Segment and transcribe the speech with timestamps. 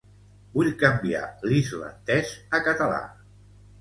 [0.53, 2.99] Vull canviar l'islandès a català.